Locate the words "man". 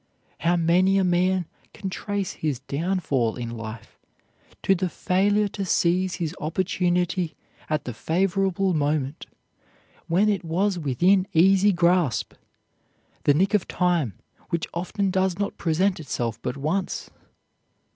1.03-1.45